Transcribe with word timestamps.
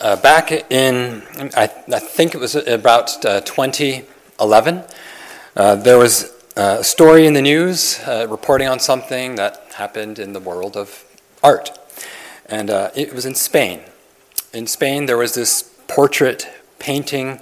Uh, 0.00 0.16
back 0.16 0.50
in, 0.50 1.22
I, 1.54 1.64
I, 1.92 1.98
think 1.98 2.34
it 2.34 2.38
was 2.38 2.54
about 2.54 3.22
uh, 3.22 3.42
2011, 3.42 4.82
uh, 5.54 5.74
there 5.74 5.98
was 5.98 6.32
a 6.56 6.82
story 6.82 7.26
in 7.26 7.34
the 7.34 7.42
news 7.42 8.00
uh, 8.06 8.26
reporting 8.26 8.66
on 8.66 8.80
something 8.80 9.34
that 9.34 9.62
happened 9.74 10.18
in 10.18 10.32
the 10.32 10.40
world 10.40 10.74
of 10.74 11.04
art. 11.42 11.78
And 12.46 12.70
uh, 12.70 12.92
it 12.96 13.12
was 13.12 13.26
in 13.26 13.34
Spain. 13.34 13.82
In 14.54 14.66
Spain, 14.66 15.04
there 15.04 15.18
was 15.18 15.34
this 15.34 15.64
portrait 15.86 16.48
painting. 16.78 17.38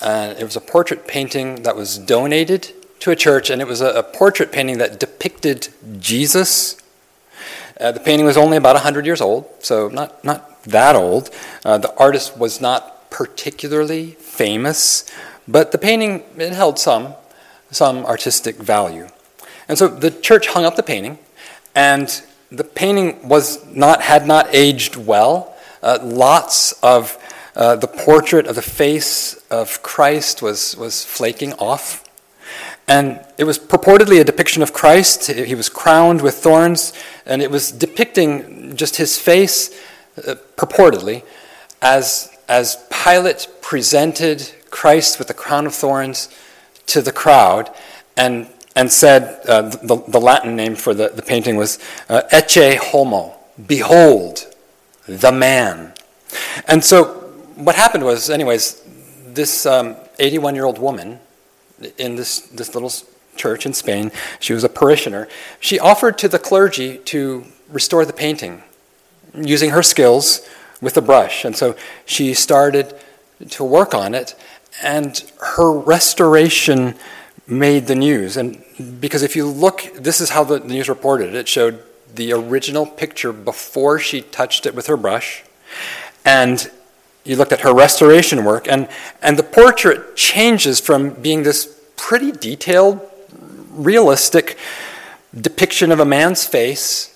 Uh, 0.00 0.34
it 0.38 0.44
was 0.44 0.54
a 0.54 0.60
portrait 0.60 1.08
painting 1.08 1.64
that 1.64 1.74
was 1.74 1.98
donated 1.98 2.70
to 3.00 3.10
a 3.10 3.16
church, 3.16 3.50
and 3.50 3.60
it 3.60 3.66
was 3.66 3.80
a, 3.80 3.88
a 3.88 4.02
portrait 4.04 4.52
painting 4.52 4.78
that 4.78 5.00
depicted 5.00 5.70
Jesus. 5.98 6.80
the 7.80 8.00
painting 8.04 8.24
was 8.24 8.36
only 8.36 8.56
about 8.56 8.76
100 8.76 9.04
years 9.04 9.20
old, 9.20 9.50
so 9.58 9.88
not, 9.88 10.22
not 10.22 10.51
that 10.64 10.96
old. 10.96 11.30
Uh, 11.64 11.78
the 11.78 11.94
artist 11.96 12.36
was 12.36 12.60
not 12.60 13.10
particularly 13.10 14.12
famous, 14.12 15.10
but 15.46 15.72
the 15.72 15.78
painting 15.78 16.24
it 16.36 16.52
held 16.52 16.78
some 16.78 17.14
some 17.70 18.04
artistic 18.04 18.56
value. 18.56 19.08
And 19.68 19.78
so 19.78 19.88
the 19.88 20.10
church 20.10 20.48
hung 20.48 20.64
up 20.64 20.76
the 20.76 20.82
painting, 20.82 21.18
and 21.74 22.22
the 22.50 22.64
painting 22.64 23.28
was 23.28 23.64
not 23.66 24.02
had 24.02 24.26
not 24.26 24.54
aged 24.54 24.96
well. 24.96 25.54
Uh, 25.82 25.98
lots 26.02 26.72
of 26.82 27.18
uh, 27.56 27.76
the 27.76 27.88
portrait 27.88 28.46
of 28.46 28.54
the 28.54 28.62
face 28.62 29.34
of 29.50 29.82
Christ 29.82 30.42
was 30.42 30.76
was 30.76 31.04
flaking 31.04 31.52
off. 31.54 32.02
And 32.88 33.24
it 33.38 33.44
was 33.44 33.58
purportedly 33.58 34.20
a 34.20 34.24
depiction 34.24 34.62
of 34.62 34.72
Christ. 34.72 35.30
He 35.30 35.54
was 35.54 35.68
crowned 35.68 36.20
with 36.20 36.34
thorns, 36.34 36.92
and 37.24 37.40
it 37.40 37.50
was 37.50 37.70
depicting 37.70 38.74
just 38.76 38.96
his 38.96 39.16
face 39.16 39.70
purportedly, 40.16 41.24
as, 41.80 42.30
as 42.48 42.76
Pilate 42.90 43.48
presented 43.60 44.52
Christ 44.70 45.18
with 45.18 45.28
the 45.28 45.34
crown 45.34 45.66
of 45.66 45.74
thorns 45.74 46.28
to 46.86 47.02
the 47.02 47.12
crowd 47.12 47.70
and, 48.16 48.48
and 48.76 48.90
said, 48.90 49.44
uh, 49.46 49.62
the, 49.62 50.02
the 50.08 50.20
Latin 50.20 50.56
name 50.56 50.74
for 50.74 50.94
the, 50.94 51.08
the 51.08 51.22
painting 51.22 51.56
was 51.56 51.78
uh, 52.08 52.22
Ecce 52.32 52.76
Homo, 52.76 53.34
behold 53.66 54.46
the 55.06 55.32
man. 55.32 55.92
And 56.68 56.84
so 56.84 57.04
what 57.56 57.76
happened 57.76 58.04
was, 58.04 58.30
anyways, 58.30 58.82
this 59.26 59.66
81 59.66 60.50
um, 60.50 60.54
year 60.54 60.64
old 60.64 60.78
woman 60.78 61.20
in 61.98 62.16
this, 62.16 62.40
this 62.40 62.74
little 62.74 62.92
church 63.36 63.66
in 63.66 63.72
Spain, 63.72 64.12
she 64.40 64.52
was 64.52 64.64
a 64.64 64.68
parishioner, 64.68 65.28
she 65.58 65.78
offered 65.78 66.18
to 66.18 66.28
the 66.28 66.38
clergy 66.38 66.98
to 66.98 67.44
restore 67.68 68.04
the 68.04 68.12
painting 68.12 68.62
using 69.34 69.70
her 69.70 69.82
skills 69.82 70.46
with 70.80 70.96
a 70.96 71.02
brush. 71.02 71.44
And 71.44 71.56
so 71.56 71.76
she 72.04 72.34
started 72.34 72.94
to 73.50 73.64
work 73.64 73.94
on 73.94 74.14
it, 74.14 74.34
and 74.82 75.22
her 75.56 75.72
restoration 75.72 76.94
made 77.46 77.86
the 77.86 77.94
news. 77.94 78.36
And 78.36 78.62
because 79.00 79.22
if 79.22 79.36
you 79.36 79.46
look, 79.46 79.82
this 79.94 80.20
is 80.20 80.30
how 80.30 80.44
the 80.44 80.60
news 80.60 80.88
reported 80.88 81.34
it. 81.34 81.48
Showed 81.48 81.82
the 82.14 82.32
original 82.32 82.86
picture 82.86 83.32
before 83.32 83.98
she 83.98 84.20
touched 84.20 84.66
it 84.66 84.74
with 84.74 84.86
her 84.86 84.96
brush, 84.96 85.44
and 86.24 86.70
you 87.24 87.36
looked 87.36 87.52
at 87.52 87.60
her 87.60 87.72
restoration 87.72 88.44
work, 88.44 88.66
and, 88.68 88.88
and 89.22 89.38
the 89.38 89.42
portrait 89.42 90.16
changes 90.16 90.80
from 90.80 91.10
being 91.10 91.42
this 91.42 91.80
pretty 91.96 92.32
detailed, 92.32 93.00
realistic 93.70 94.58
depiction 95.40 95.90
of 95.90 96.00
a 96.00 96.04
man's 96.04 96.46
face 96.46 97.11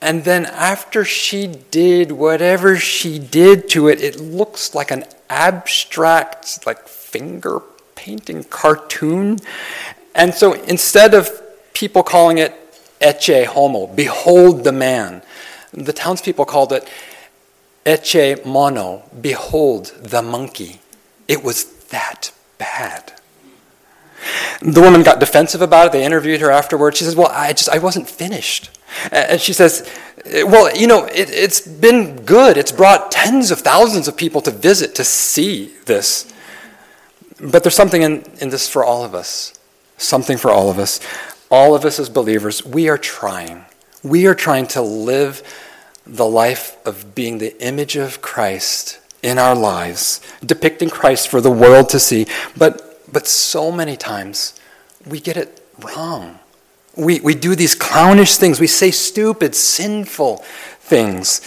and 0.00 0.24
then 0.24 0.46
after 0.46 1.04
she 1.04 1.46
did 1.46 2.12
whatever 2.12 2.76
she 2.76 3.18
did 3.18 3.68
to 3.70 3.88
it, 3.88 4.00
it 4.00 4.20
looks 4.20 4.74
like 4.74 4.90
an 4.90 5.04
abstract, 5.28 6.64
like 6.66 6.86
finger 6.86 7.60
painting 7.96 8.44
cartoon. 8.44 9.38
And 10.14 10.32
so 10.34 10.52
instead 10.52 11.14
of 11.14 11.42
people 11.74 12.02
calling 12.02 12.38
it 12.38 12.54
Ecce 13.00 13.46
Homo, 13.46 13.88
behold 13.88 14.64
the 14.64 14.72
man, 14.72 15.22
the 15.72 15.92
townspeople 15.92 16.44
called 16.44 16.72
it 16.72 16.88
Ecce 17.84 18.44
Mono, 18.44 19.02
behold 19.20 19.86
the 20.00 20.22
monkey. 20.22 20.80
It 21.26 21.42
was 21.42 21.64
that 21.88 22.32
bad. 22.58 23.12
The 24.60 24.80
woman 24.80 25.02
got 25.02 25.20
defensive 25.20 25.62
about 25.62 25.86
it. 25.86 25.92
They 25.92 26.04
interviewed 26.04 26.40
her 26.40 26.50
afterwards. 26.50 26.98
She 26.98 27.04
says, 27.04 27.16
Well, 27.16 27.28
I 27.28 27.52
just 27.52 27.68
I 27.68 27.78
wasn't 27.78 28.08
finished. 28.08 28.70
And 29.12 29.40
she 29.40 29.52
says, 29.52 29.88
Well, 30.24 30.74
you 30.76 30.86
know, 30.86 31.04
it, 31.04 31.30
it's 31.30 31.60
been 31.60 32.24
good. 32.24 32.56
It's 32.56 32.72
brought 32.72 33.10
tens 33.10 33.50
of 33.50 33.60
thousands 33.60 34.08
of 34.08 34.16
people 34.16 34.40
to 34.42 34.50
visit 34.50 34.94
to 34.96 35.04
see 35.04 35.74
this. 35.86 36.32
But 37.40 37.62
there's 37.62 37.74
something 37.76 38.02
in, 38.02 38.24
in 38.40 38.50
this 38.50 38.68
for 38.68 38.84
all 38.84 39.04
of 39.04 39.14
us. 39.14 39.58
Something 39.96 40.36
for 40.36 40.50
all 40.50 40.70
of 40.70 40.78
us. 40.78 41.00
All 41.50 41.74
of 41.74 41.84
us 41.84 41.98
as 41.98 42.08
believers, 42.08 42.64
we 42.64 42.88
are 42.88 42.98
trying. 42.98 43.64
We 44.02 44.26
are 44.26 44.34
trying 44.34 44.66
to 44.68 44.82
live 44.82 45.42
the 46.06 46.26
life 46.26 46.76
of 46.86 47.14
being 47.14 47.38
the 47.38 47.60
image 47.62 47.96
of 47.96 48.20
Christ 48.22 49.00
in 49.22 49.38
our 49.38 49.54
lives, 49.54 50.20
depicting 50.44 50.90
Christ 50.90 51.28
for 51.28 51.40
the 51.40 51.50
world 51.50 51.88
to 51.90 51.98
see. 51.98 52.26
But 52.56 52.88
but 53.10 53.26
so 53.26 53.72
many 53.72 53.96
times 53.96 54.58
we 55.06 55.20
get 55.20 55.36
it 55.36 55.62
wrong. 55.80 56.38
We, 56.98 57.20
we 57.20 57.34
do 57.34 57.54
these 57.54 57.74
clownish 57.74 58.36
things. 58.36 58.60
We 58.60 58.66
say 58.66 58.90
stupid, 58.90 59.54
sinful 59.54 60.38
things. 60.80 61.40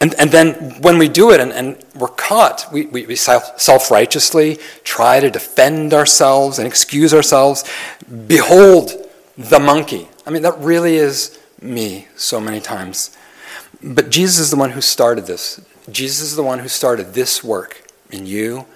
And, 0.00 0.14
and 0.14 0.30
then 0.30 0.54
when 0.80 0.98
we 0.98 1.08
do 1.08 1.30
it 1.30 1.40
and, 1.40 1.52
and 1.52 1.84
we're 1.94 2.08
caught, 2.08 2.66
we, 2.72 2.86
we, 2.86 3.06
we 3.06 3.16
self 3.16 3.90
righteously 3.90 4.58
try 4.84 5.20
to 5.20 5.30
defend 5.30 5.92
ourselves 5.92 6.58
and 6.58 6.66
excuse 6.66 7.12
ourselves. 7.12 7.64
Behold 8.26 8.92
the 9.36 9.60
monkey. 9.60 10.08
I 10.26 10.30
mean, 10.30 10.42
that 10.42 10.58
really 10.58 10.96
is 10.96 11.38
me 11.60 12.08
so 12.16 12.40
many 12.40 12.60
times. 12.60 13.16
But 13.82 14.10
Jesus 14.10 14.38
is 14.38 14.50
the 14.50 14.56
one 14.56 14.70
who 14.70 14.80
started 14.80 15.26
this. 15.26 15.60
Jesus 15.90 16.30
is 16.30 16.36
the 16.36 16.42
one 16.42 16.60
who 16.60 16.68
started 16.68 17.14
this 17.14 17.42
work 17.42 17.88
in 18.10 18.26
you 18.26 18.66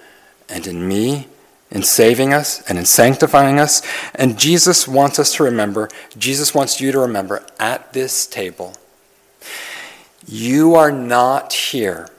and 0.49 0.67
in 0.67 0.87
me 0.87 1.27
in 1.69 1.83
saving 1.83 2.33
us 2.33 2.61
and 2.69 2.77
in 2.77 2.85
sanctifying 2.85 3.59
us. 3.59 3.81
And 4.15 4.39
Jesus 4.39 4.87
wants 4.87 5.19
us 5.19 5.33
to 5.35 5.43
remember, 5.43 5.89
Jesus 6.17 6.53
wants 6.53 6.79
you 6.79 6.91
to 6.91 6.99
remember 6.99 7.45
at 7.59 7.93
this 7.93 8.25
table, 8.25 8.73
you 10.25 10.75
are 10.75 10.91
not 10.91 11.53
here 11.53 12.09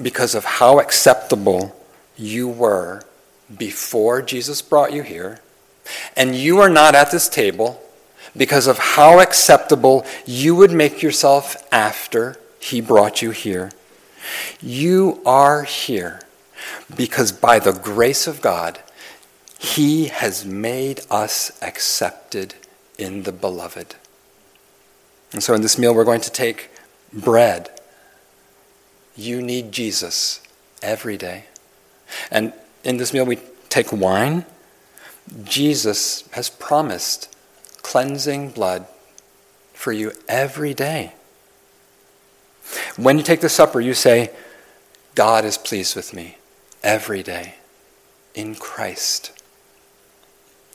because 0.00 0.34
of 0.34 0.44
how 0.44 0.78
acceptable 0.78 1.74
you 2.16 2.48
were 2.48 3.02
before 3.56 4.22
Jesus 4.22 4.62
brought 4.62 4.92
you 4.92 5.02
here. 5.02 5.40
And 6.16 6.34
you 6.34 6.58
are 6.58 6.68
not 6.68 6.94
at 6.94 7.10
this 7.10 7.28
table 7.28 7.80
because 8.36 8.66
of 8.66 8.78
how 8.78 9.20
acceptable 9.20 10.04
you 10.26 10.54
would 10.54 10.70
make 10.70 11.02
yourself 11.02 11.56
after 11.72 12.36
he 12.60 12.80
brought 12.80 13.22
you 13.22 13.30
here. 13.30 13.72
You 14.60 15.22
are 15.24 15.62
here 15.62 16.20
because 16.94 17.32
by 17.32 17.58
the 17.58 17.72
grace 17.72 18.26
of 18.26 18.40
God, 18.40 18.80
He 19.58 20.06
has 20.06 20.44
made 20.44 21.00
us 21.10 21.58
accepted 21.62 22.54
in 22.96 23.24
the 23.24 23.32
beloved. 23.32 23.94
And 25.32 25.42
so 25.42 25.54
in 25.54 25.62
this 25.62 25.78
meal, 25.78 25.94
we're 25.94 26.04
going 26.04 26.22
to 26.22 26.30
take 26.30 26.70
bread. 27.12 27.68
You 29.16 29.42
need 29.42 29.72
Jesus 29.72 30.40
every 30.82 31.16
day. 31.16 31.44
And 32.30 32.52
in 32.84 32.96
this 32.96 33.12
meal, 33.12 33.26
we 33.26 33.38
take 33.68 33.92
wine. 33.92 34.46
Jesus 35.44 36.26
has 36.32 36.48
promised 36.48 37.34
cleansing 37.82 38.50
blood 38.50 38.86
for 39.74 39.92
you 39.92 40.12
every 40.28 40.72
day. 40.72 41.12
When 42.96 43.18
you 43.18 43.24
take 43.24 43.40
the 43.40 43.48
supper, 43.48 43.80
you 43.80 43.94
say, 43.94 44.30
God 45.14 45.44
is 45.44 45.58
pleased 45.58 45.94
with 45.94 46.14
me 46.14 46.37
every 46.82 47.22
day 47.22 47.54
in 48.34 48.54
Christ. 48.54 49.32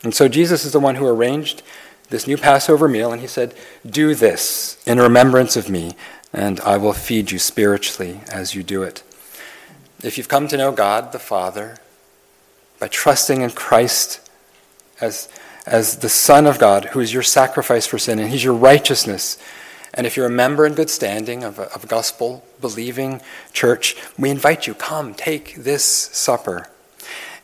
And 0.03 0.13
so 0.13 0.27
Jesus 0.27 0.65
is 0.65 0.73
the 0.73 0.79
one 0.79 0.95
who 0.95 1.07
arranged 1.07 1.63
this 2.09 2.27
new 2.27 2.37
Passover 2.37 2.87
meal, 2.87 3.11
and 3.11 3.21
he 3.21 3.27
said, 3.27 3.55
Do 3.85 4.13
this 4.13 4.81
in 4.85 4.99
remembrance 4.99 5.55
of 5.55 5.69
me, 5.69 5.95
and 6.31 6.59
I 6.61 6.77
will 6.77 6.93
feed 6.93 7.31
you 7.31 7.39
spiritually 7.39 8.19
as 8.29 8.53
you 8.53 8.63
do 8.63 8.83
it. 8.83 9.01
If 10.03 10.17
you've 10.17 10.27
come 10.27 10.47
to 10.49 10.57
know 10.57 10.71
God 10.71 11.11
the 11.11 11.19
Father 11.19 11.77
by 12.79 12.89
trusting 12.89 13.41
in 13.41 13.51
Christ 13.51 14.19
as, 14.99 15.29
as 15.65 15.97
the 15.97 16.09
Son 16.09 16.45
of 16.45 16.59
God, 16.59 16.85
who 16.85 16.99
is 16.99 17.13
your 17.13 17.23
sacrifice 17.23 17.87
for 17.87 17.97
sin, 17.97 18.19
and 18.19 18.29
He's 18.29 18.43
your 18.43 18.53
righteousness, 18.53 19.37
and 19.93 20.07
if 20.07 20.17
you're 20.17 20.25
a 20.25 20.31
member 20.31 20.65
in 20.65 20.73
good 20.73 20.89
standing 20.89 21.43
of 21.43 21.59
a, 21.59 21.73
of 21.73 21.87
gospel 21.87 22.43
believing 22.61 23.21
church, 23.51 23.95
we 24.17 24.29
invite 24.29 24.67
you 24.67 24.73
come, 24.73 25.13
take 25.13 25.55
this 25.55 25.83
supper. 25.83 26.69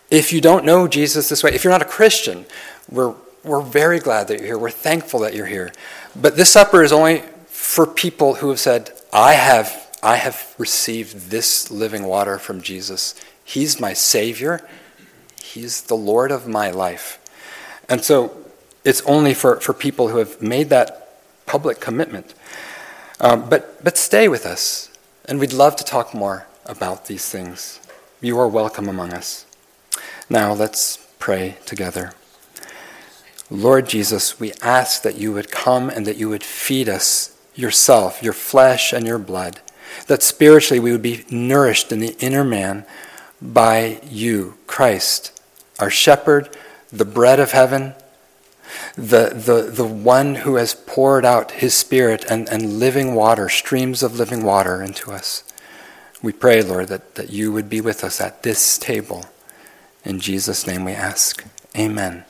If 0.10 0.34
you 0.34 0.42
don't 0.42 0.66
know 0.66 0.88
Jesus 0.88 1.30
this 1.30 1.44
way, 1.44 1.52
if 1.54 1.64
you're 1.64 1.74
not 1.74 1.82
a 1.82 1.86
Christian, 1.86 2.46
we're, 2.90 3.14
we're 3.44 3.62
very 3.62 4.00
glad 4.00 4.28
that 4.28 4.40
you're 4.40 4.48
here. 4.48 4.58
We're 4.58 4.72
thankful 4.72 5.20
that 5.22 5.36
you're 5.36 5.46
here. 5.46 5.72
But 6.16 6.36
this 6.36 6.52
supper 6.52 6.82
is 6.82 6.92
only 6.92 7.24
for 7.48 7.86
people 7.86 8.36
who 8.36 8.50
have 8.50 8.60
said, 8.60 8.92
I 9.14 9.34
have 9.34 9.90
I 10.02 10.16
have 10.16 10.56
received 10.58 11.30
this 11.30 11.70
living 11.70 12.04
water 12.06 12.40
from 12.40 12.62
Jesus. 12.62 13.16
He's 13.44 13.80
my 13.80 13.94
Savior, 13.94 14.68
He's 15.42 15.84
the 15.84 15.96
Lord 15.96 16.32
of 16.32 16.48
my 16.48 16.70
life. 16.70 17.20
And 17.90 18.04
so 18.04 18.38
it's 18.86 19.02
only 19.02 19.34
for, 19.34 19.60
for 19.60 19.74
people 19.74 20.10
who 20.10 20.18
have 20.18 20.42
made 20.42 20.70
that 20.70 21.09
public 21.50 21.80
commitment. 21.80 22.36
Um, 23.20 23.50
but, 23.50 23.84
but 23.84 23.98
stay 23.98 24.28
with 24.28 24.46
us, 24.46 24.90
and 25.26 25.40
we'd 25.40 25.52
love 25.52 25.76
to 25.78 25.84
talk 25.84 26.14
more 26.14 26.46
about 26.68 27.08
these 27.08 27.28
things. 27.28 27.82
You 28.22 28.38
are 28.38 28.48
welcome 28.48 28.88
among 28.88 29.14
us. 29.14 29.48
Now 30.30 30.54
let's 30.54 30.98
pray 31.18 31.58
together. 31.66 32.14
Lord 33.50 33.90
Jesus, 33.90 34.40
we 34.40 34.54
ask 34.62 35.02
that 35.02 35.18
you 35.18 35.34
would 35.34 35.50
come 35.50 35.90
and 35.90 36.06
that 36.06 36.18
you 36.18 36.30
would 36.30 36.44
feed 36.44 36.88
us 36.88 37.36
yourself, 37.56 38.22
your 38.22 38.34
flesh 38.34 38.94
and 38.94 39.08
your 39.08 39.18
blood, 39.18 39.60
that 40.06 40.22
spiritually 40.22 40.80
we 40.80 40.92
would 40.92 41.02
be 41.02 41.26
nourished 41.32 41.92
in 41.92 42.00
the 42.00 42.16
inner 42.20 42.44
man 42.44 42.86
by 43.42 44.00
you, 44.08 44.56
Christ, 44.68 45.42
our 45.80 45.90
shepherd, 45.90 46.56
the 46.92 47.06
bread 47.06 47.40
of 47.40 47.54
heaven, 47.54 47.96
the, 48.96 49.30
the, 49.30 49.72
the 49.72 49.86
one 49.86 50.36
who 50.36 50.56
has 50.56 50.74
poured 50.76 51.26
out 51.26 51.52
his 51.52 51.74
spirit 51.74 52.26
and, 52.30 52.48
and 52.50 52.80
living 52.80 53.16
water, 53.16 53.50
streams 53.50 54.04
of 54.04 54.18
living 54.18 54.44
water 54.44 54.82
into 54.82 55.12
us. 55.12 55.44
We 56.22 56.34
pray, 56.34 56.62
Lord, 56.62 56.90
that, 56.90 57.16
that 57.16 57.30
you 57.30 57.52
would 57.52 57.70
be 57.70 57.82
with 57.82 58.04
us 58.04 58.20
at 58.20 58.44
this 58.44 58.78
table. 58.78 59.26
In 60.04 60.20
Jesus' 60.20 60.68
name 60.68 60.86
we 60.86 60.94
ask. 60.94 61.46
Amen. 61.78 62.26